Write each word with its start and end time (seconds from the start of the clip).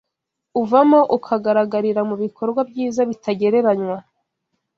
uvamo 0.61 0.99
ukagaragarira 1.17 2.01
mu 2.09 2.15
bikorwa 2.23 2.61
byiza 2.69 3.01
bitagereranywa 3.09 3.97